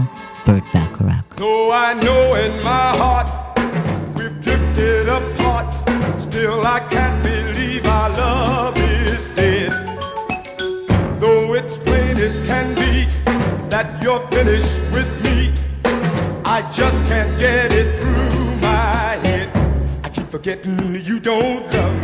ברט 0.47 0.69
באקראק. 0.75 1.35
Though 1.37 1.73
I 1.73 1.95
know 2.05 2.35
in 2.45 2.63
my 2.63 2.89
heart 3.01 3.29
we've 4.17 4.39
drifted 4.45 5.09
apart, 5.09 5.69
still 6.27 6.61
I 6.67 6.81
can't 6.93 7.23
believe 7.23 7.87
our 7.87 8.11
love 8.11 8.77
is 8.79 9.23
dead. 9.37 9.73
Though 11.21 11.55
it's 11.59 11.77
plain 11.87 12.17
as 12.29 12.39
can 12.49 12.67
be 12.81 12.93
that 13.73 13.87
you're 14.03 14.25
finished 14.35 14.75
with 14.95 15.11
me, 15.25 15.37
I 16.57 16.59
just 16.79 16.99
can't 17.11 17.33
get 17.39 17.73
it 17.81 17.89
through 18.01 18.57
my 18.69 19.09
head. 19.27 19.49
I 20.05 20.09
keep 20.15 20.27
forgetting 20.37 20.79
you 21.09 21.19
don't 21.31 21.65
love 21.75 21.97
me. 22.03 22.04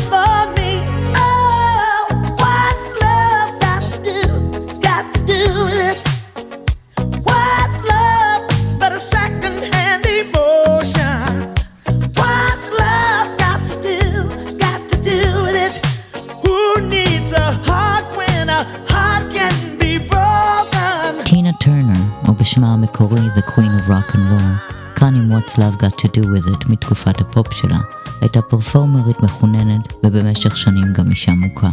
בשמה 22.51 22.73
המקורי 22.73 23.19
The 23.35 23.41
Queen 23.41 23.71
of 23.79 23.89
Rock 23.89 24.15
and 24.15 24.17
Roll, 24.17 24.73
כאן 24.99 25.15
עם 25.15 25.31
What's 25.31 25.51
Love 25.51 25.81
Got 25.81 26.01
to 26.01 26.07
Do 26.07 26.23
With 26.23 26.47
It 26.47 26.71
מתקופת 26.71 27.21
הפופ 27.21 27.53
שלה, 27.53 27.77
הייתה 28.21 28.41
פרפורמרית 28.41 29.19
מחוננת 29.19 29.93
ובמשך 30.03 30.57
שנים 30.57 30.93
גם 30.93 31.09
אישה 31.09 31.31
מוכה. 31.31 31.69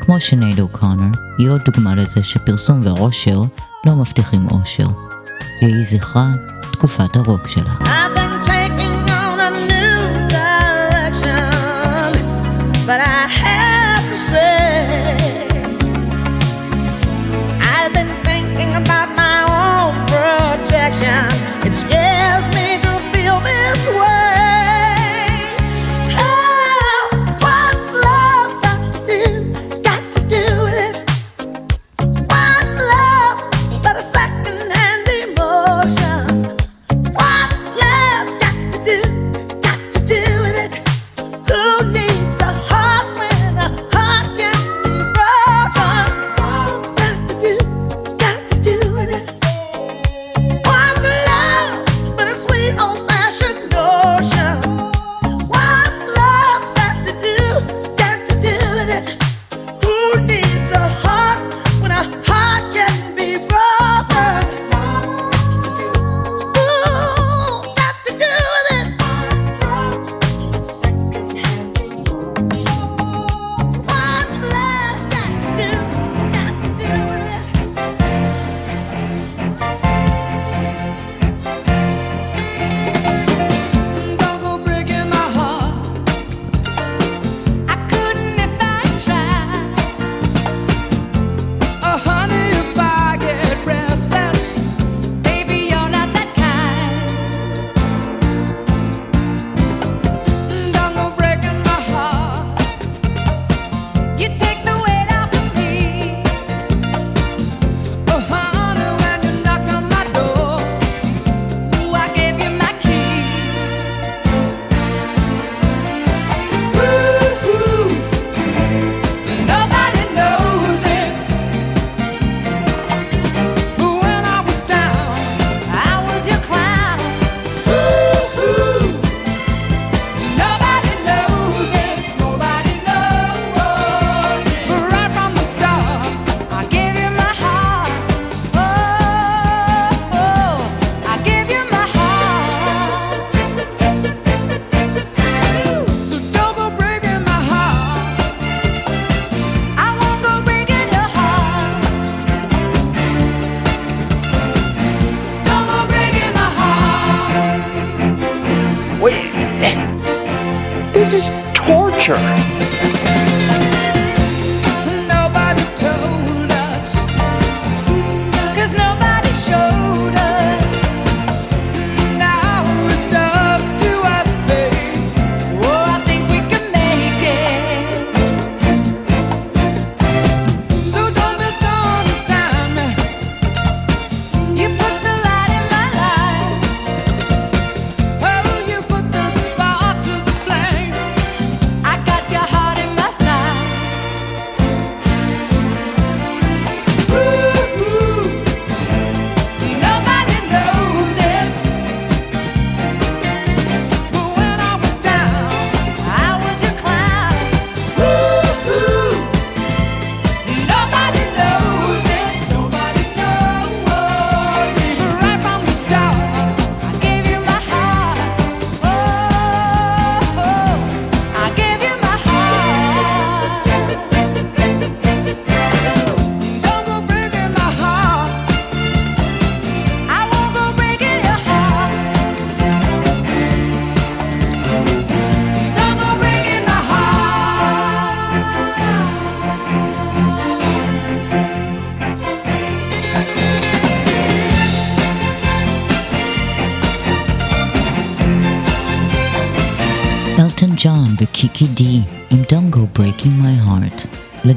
כמו 0.00 0.20
שנייד 0.20 0.60
אוקונר, 0.60 1.18
היא 1.38 1.48
עוד 1.48 1.60
דוגמה 1.64 1.94
לזה 1.94 2.22
שפרסום 2.22 2.80
ועושר 2.82 3.42
לא 3.86 3.94
מבטיחים 3.94 4.46
אושר. 4.50 4.88
יהי 5.62 5.84
זכרה 5.84 6.30
תקופת 6.72 7.16
הרוק 7.16 7.46
שלה. 7.48 7.97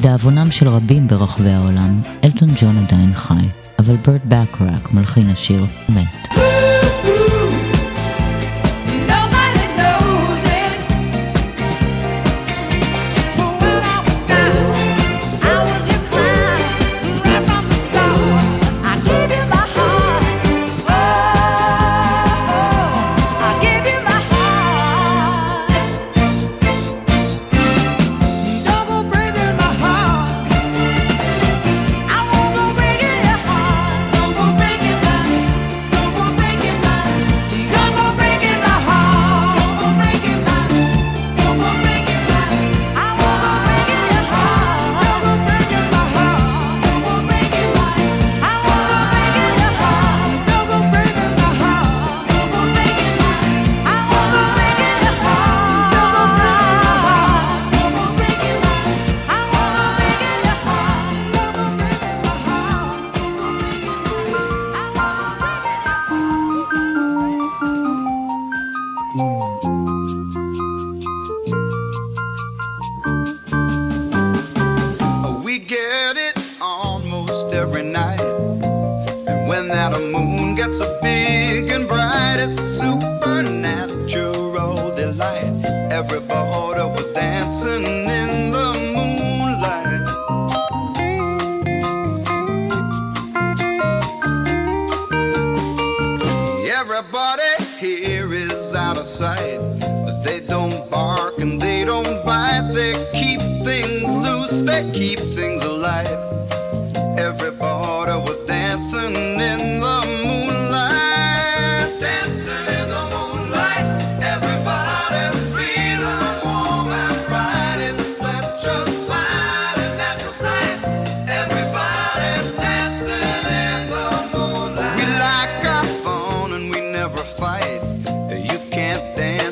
לדאבונם 0.02 0.52
של 0.52 0.68
רבים 0.70 1.08
ברחבי 1.08 1.50
העולם, 1.50 2.02
אלטון 2.24 2.50
ג'ון 2.62 2.78
עדיין 2.78 3.14
חי, 3.14 3.48
אבל 3.80 3.96
ברד 3.96 4.20
בקראק, 4.28 4.94
מלחין 4.94 5.30
השיר, 5.30 5.66
מת. 5.90 6.21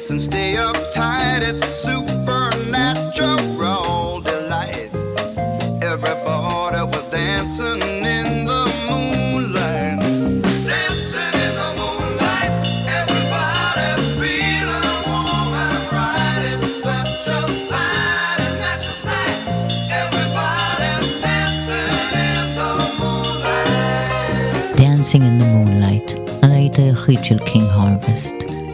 and 0.10 0.22
stay 0.22 0.58
up 0.58 0.79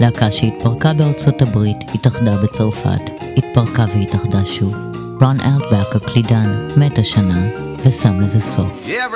להקה 0.05 0.31
שהתפרקה 0.31 0.93
בארצות 0.93 1.41
הברית 1.41 1.77
התאחדה 1.93 2.31
בצרפת, 2.43 3.01
התפרקה 3.37 3.85
והתאחדה 3.95 4.45
שוב. 4.45 4.73
רון 5.21 5.37
אלטבק 5.39 5.95
הקלידן 5.95 6.67
מת 6.77 6.97
השנה 6.97 7.47
ושם 7.85 8.21
לזה 8.21 8.41
סוף. 8.41 8.87
Yeah, 8.87 9.13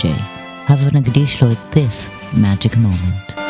Have 0.00 0.12
הבה 0.68 0.98
נקדיש 0.98 1.42
לו 1.42 1.48
this 1.50 2.10
magic 2.34 2.74
moment. 2.76 3.40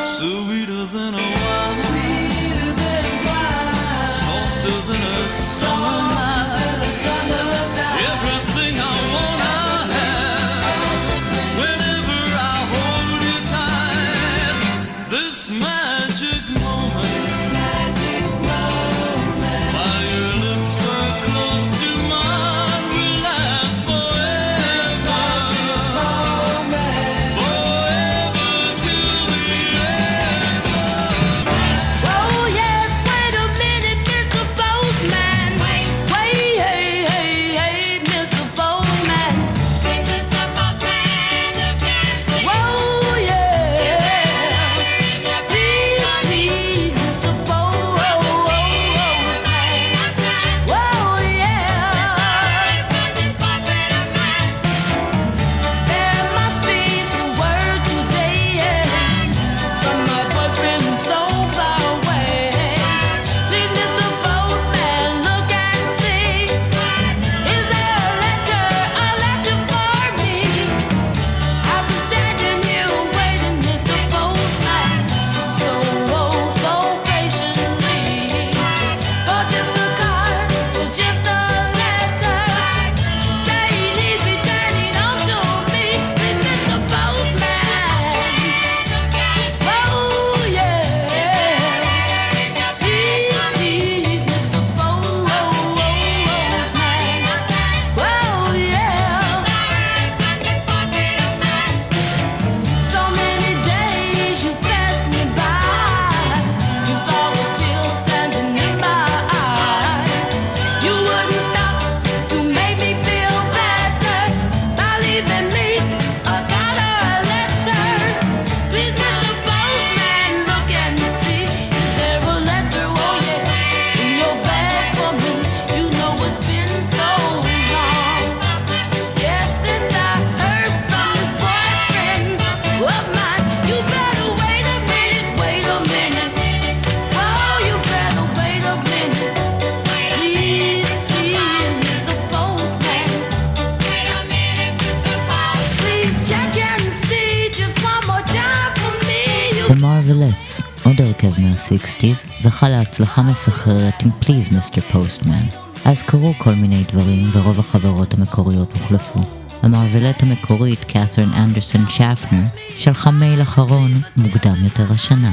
פרץ, 150.31 150.61
עוד 150.85 151.01
הרכב 151.01 151.41
מה-60's, 151.41 152.43
זכה 152.43 152.69
להצלחה 152.69 153.23
מסחררת 153.23 153.95
עם 154.03 154.11
פליז 154.21 154.49
מיסטר 154.53 154.81
פוסטמן. 154.81 155.45
אז 155.85 156.03
קרו 156.03 156.35
כל 156.39 156.55
מיני 156.55 156.85
דברים 156.93 157.31
ורוב 157.33 157.59
החברות 157.59 158.15
המקוריות 158.15 158.73
הוחלפו. 158.73 159.21
המעוולת 159.63 160.23
המקורית, 160.23 160.85
קת'רין 160.85 161.29
אנדרסון 161.33 161.89
שפנר, 161.89 162.43
שלחה 162.77 163.11
מייל 163.11 163.43
אחרון 163.43 163.91
מוקדם 164.17 164.55
יותר 164.65 164.93
השנה. 164.93 165.33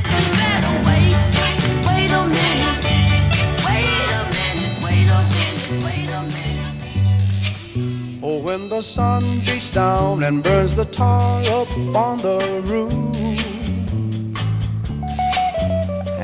Oh, 8.29 8.39
when 8.47 8.63
the 8.73 8.81
sun 8.95 9.23
beats 9.45 9.69
down 9.71 10.23
and 10.27 10.43
burns 10.43 10.73
the 10.75 10.87
tar 10.97 11.39
up 11.59 11.71
on 12.05 12.15
the 12.27 12.37
roof 12.69 13.56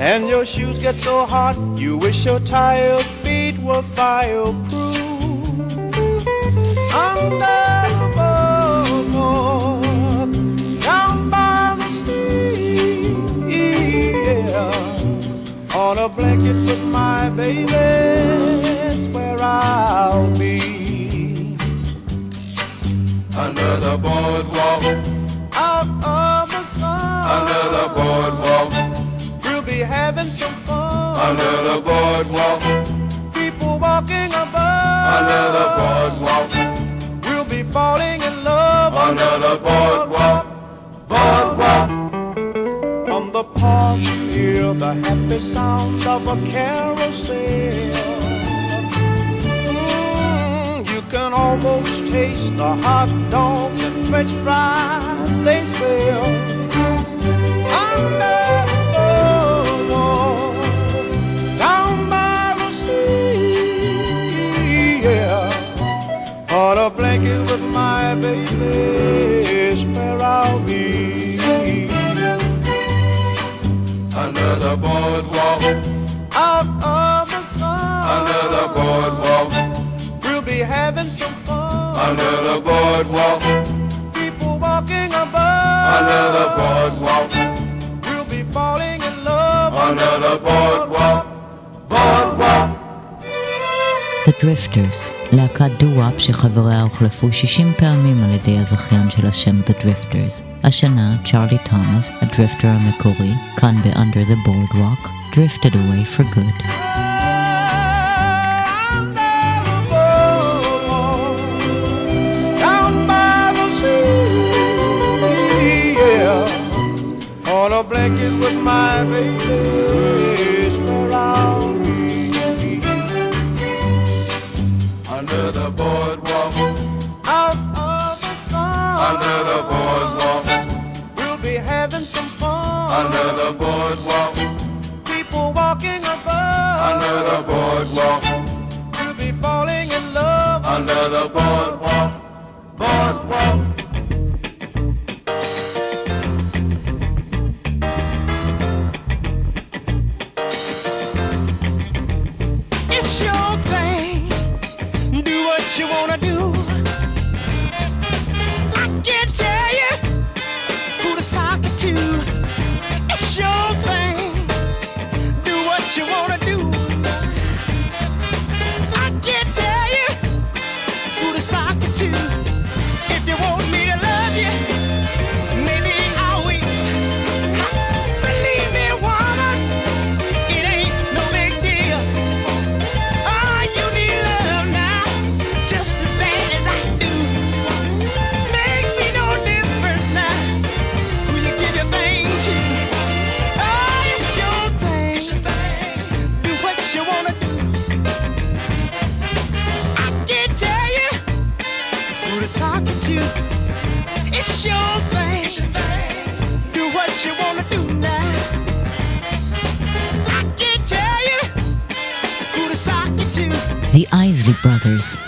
And 0.04 0.28
your 0.28 0.44
shoes 0.46 0.82
get 0.82 0.96
so 0.96 1.26
hot, 1.26 1.56
you 1.78 1.98
wish 1.98 2.26
your 2.26 2.42
tired 2.42 3.06
feet 3.24 3.58
were 3.60 3.82
fireproof. 3.82 4.98
Under 6.94 7.88
the 7.96 8.12
boardwalk, 9.16 10.34
down 10.84 11.30
by 11.30 11.76
the 11.80 11.90
sea, 12.04 13.16
yeah. 13.48 15.72
on 15.74 15.98
a 15.98 16.10
blanket 16.10 16.58
with 16.68 16.84
my 16.92 17.30
baby, 17.30 17.64
that's 17.72 19.08
where 19.08 19.42
I'll 19.42 20.30
be. 20.38 21.56
Under 23.38 23.78
the 23.78 23.98
boardwalk, 24.04 24.84
out 25.56 25.88
of 26.04 26.52
the 26.52 26.64
sun, 26.76 27.26
under 27.26 27.70
the 27.78 27.88
boardwalk 27.96 28.93
we're 29.84 29.88
having 29.88 30.28
some 30.28 30.54
fun. 30.68 31.18
Under 31.28 31.56
the 31.68 31.78
boardwalk. 31.88 32.62
People 33.34 33.80
walking 33.80 34.32
above. 34.44 35.08
Under 35.18 35.46
the 35.58 35.66
boardwalk. 35.80 36.50
We'll 37.26 37.50
be 37.56 37.64
falling 37.64 38.22
in 38.30 38.44
love. 38.44 38.96
Under, 38.96 39.24
under 39.24 39.48
the 39.48 39.56
boardwalk. 39.66 40.46
Boardwalk. 41.12 41.90
From 43.06 43.32
the 43.32 43.44
park, 43.44 44.00
hear 44.00 44.74
the 44.74 44.94
happy 44.94 45.40
sound 45.40 46.06
of 46.08 46.28
a 46.28 46.36
carousel. 46.50 47.36
Mm, 49.68 51.12
can 51.12 51.34
almost 51.34 52.08
taste 52.12 52.56
the 52.56 52.72
hot 52.86 53.10
dogs 53.30 53.82
and 53.82 54.08
french 54.08 54.32
fries 54.44 55.44
they 55.44 55.62
sell. 55.66 56.26
Under 57.84 58.43
What 66.64 66.78
a 66.78 66.90
blanket 66.90 67.42
with 67.52 67.62
my 67.74 68.16
baby 68.16 69.84
where 69.94 70.22
I'll 70.22 70.60
be. 70.60 71.38
Boardwalk, 74.84 75.62
out 76.34 76.68
of 76.82 77.30
the 77.30 77.42
sun. 77.58 78.26
Boardwalk, 78.76 79.52
we'll 80.24 80.42
be 80.42 80.60
having 80.60 81.10
some 81.10 81.34
fun. 81.46 82.16
Boardwalk, 82.64 83.42
people 84.14 84.58
walking 84.58 85.12
above. 85.24 86.08
The 86.38 86.46
boardwalk, 86.60 87.30
we'll 88.06 88.30
be 88.36 88.42
falling 88.54 89.02
in 89.10 89.16
love. 89.26 89.74
Boardwalk, 90.42 91.26
boardwalk. 91.90 92.70
The 94.26 94.32
Drifters. 94.40 95.13
להקת 95.36 95.72
דו-וואפ 95.80 96.14
שחבריה 96.18 96.82
הוחלפו 96.82 97.32
60 97.32 97.68
פעמים 97.78 98.24
על 98.24 98.34
ידי 98.34 98.58
הזכיין 98.58 99.10
של 99.10 99.28
השם 99.28 99.62
The 99.62 99.84
Drifters. 99.84 100.42
השנה, 100.64 101.18
צ'ארלי 101.26 101.58
תומאס, 101.70 102.12
הדריפטר 102.22 102.68
המקורי, 102.68 103.32
כאן 103.58 103.76
ב-Under 103.76 104.30
the 104.30 104.48
Boardwalk, 104.48 105.08
Drifted 105.34 105.74
Away 105.74 106.18
for 106.18 106.24
Good. 106.36 107.03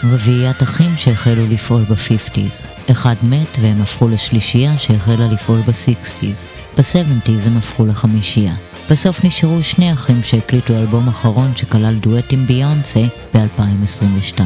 רביעיית 0.03 0.63
אחים 0.63 0.97
שהחלו 0.97 1.47
לפעול 1.49 1.81
בפיפטיז. 1.81 2.61
אחד 2.91 3.15
מת 3.23 3.47
והם 3.61 3.81
הפכו 3.81 4.07
לשלישייה 4.07 4.77
שהחלה 4.77 5.27
לפעול 5.27 5.59
בסיקסטיז. 5.67 6.45
בסבנטיז 6.77 7.47
הם 7.47 7.57
הפכו 7.57 7.85
לחמישייה. 7.85 8.53
בסוף 8.91 9.25
נשארו 9.25 9.63
שני 9.63 9.93
אחים 9.93 10.23
שהקליטו 10.23 10.73
אלבום 10.73 11.07
אחרון 11.07 11.51
שכלל 11.55 11.95
דואט 11.95 12.33
עם 12.33 12.45
ביונסה 12.45 13.03
ב-2022. 13.33 14.41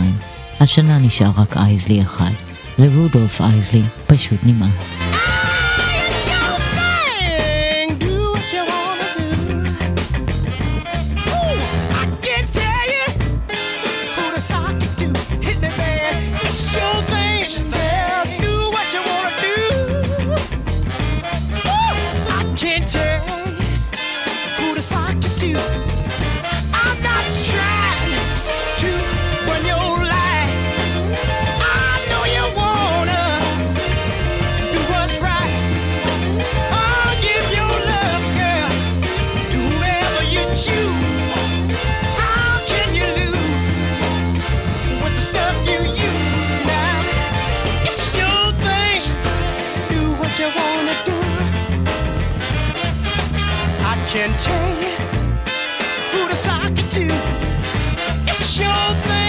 השנה 0.60 0.98
נשאר 0.98 1.32
רק 1.38 1.58
אייזלי 1.58 2.02
אחד. 2.02 2.32
לרודולף 2.78 3.42
אייזלי 3.42 3.84
פשוט 4.08 4.40
נמאס. 4.44 5.09
Who 56.12 56.28
does 56.28 56.48
I 56.48 56.70
could 56.70 56.90
do? 56.90 57.08
It's 58.28 58.60
your 58.60 58.68
thing. 59.08 59.29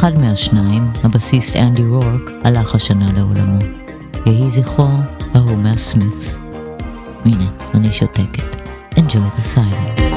אחד 0.00 0.18
מהשניים, 0.18 0.90
הבסיסט 1.04 1.56
אנדי 1.56 1.84
רורק, 1.84 2.30
הלך 2.44 2.74
השנה 2.74 3.12
לעולמו. 3.12 3.58
יהי 4.26 4.50
זכרו 4.50 4.88
ההוא 5.34 5.56
מהסמית. 5.56 6.38
הנה, 7.24 7.50
אני 7.74 7.92
שותקת. 7.92 8.70
Enjoy 8.94 9.38
the 9.38 9.56
silence. 9.56 10.09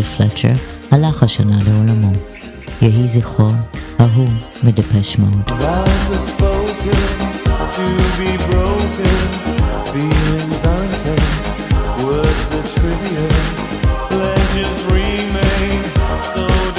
אנדרו 0.00 0.02
פלצ'ר, 0.02 0.52
הלך 0.90 1.22
השנה 1.22 1.58
לעולמו. 1.66 2.12
יהי 2.82 3.08
זכרו, 3.08 3.48
ההוא 3.98 4.28
מדפש 4.62 5.18
מוד. 5.18 5.48
Vows 5.48 6.10
are 6.10 6.32
spoken 6.32 7.00
to 7.76 7.86
be 8.18 8.32
broken. 8.50 9.18
Feelings 9.92 10.64
are 10.70 10.82
intense. 10.88 11.54
Words 12.02 12.48
are 12.56 12.68
trivial. 12.74 13.32
Pleasures 14.10 14.80
remain. 14.94 15.80
So 16.32 16.69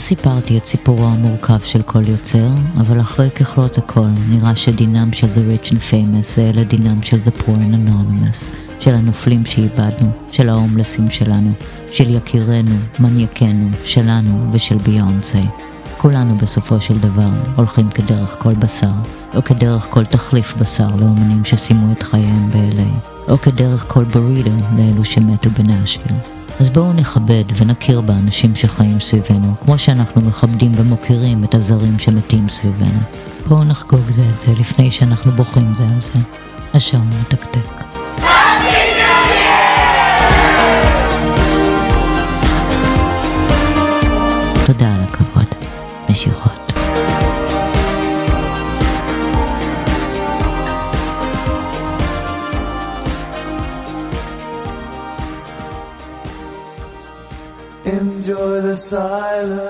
סיפרתי 0.00 0.58
את 0.58 0.66
סיפורו 0.66 1.06
המורכב 1.06 1.60
של 1.60 1.82
כל 1.82 2.02
יוצר, 2.08 2.46
אבל 2.80 3.00
אחרי 3.00 3.30
ככלות 3.30 3.78
הכל, 3.78 4.06
נראה 4.28 4.56
שדינם 4.56 5.12
של 5.12 5.26
The 5.26 5.64
Rich 5.66 5.68
and 5.68 5.92
Famous 5.92 6.34
זה 6.34 6.50
לדינם 6.54 7.02
של 7.02 7.20
The 7.24 7.40
Poor 7.40 7.48
and 7.48 7.74
Anonymous, 7.74 8.46
של 8.80 8.94
הנופלים 8.94 9.46
שאיבדנו, 9.46 10.10
של 10.32 10.48
ההומלסים 10.48 11.10
שלנו, 11.10 11.52
של 11.92 12.14
יקירנו, 12.14 12.74
מניאקנו, 13.00 13.68
שלנו 13.84 14.52
ושל 14.52 14.76
ביונסה. 14.76 15.40
כולנו 15.98 16.36
בסופו 16.36 16.80
של 16.80 16.98
דבר 16.98 17.30
הולכים 17.56 17.88
כדרך 17.88 18.36
כל 18.38 18.54
בשר, 18.54 18.94
או 19.34 19.44
כדרך 19.44 19.86
כל 19.90 20.04
תחליף 20.04 20.54
בשר 20.56 20.88
לאומנים 20.88 21.44
שסיימו 21.44 21.92
את 21.92 22.02
חייהם 22.02 22.50
ב-LA, 22.50 23.10
או 23.30 23.38
כדרך 23.38 23.84
כל 23.88 24.04
ברידו 24.04 24.50
לאלו 24.76 25.04
שמתו 25.04 25.50
בנשוויל. 25.50 26.39
אז 26.60 26.70
בואו 26.70 26.92
נכבד 26.92 27.44
ונכיר 27.56 28.00
באנשים 28.00 28.56
שחיים 28.56 29.00
סביבנו, 29.00 29.54
כמו 29.60 29.78
שאנחנו 29.78 30.20
מכבדים 30.20 30.72
ומוקירים 30.76 31.44
את 31.44 31.54
הזרים 31.54 31.98
שמתים 31.98 32.48
סביבנו. 32.48 33.00
בואו 33.46 33.64
נחגוג 33.64 34.10
זה 34.10 34.22
את 34.36 34.40
זה 34.40 34.52
לפני 34.52 34.90
שאנחנו 34.90 35.32
בוכים 35.32 35.74
זה 35.74 35.82
על 35.82 36.00
זה. 36.00 36.18
השעון 36.74 37.10
מתקתק. 37.20 37.84
תודה 44.66 44.94
על 44.94 45.02
הכבוד. 45.02 45.44
משיכות. 46.10 46.59
Silence. 58.90 59.69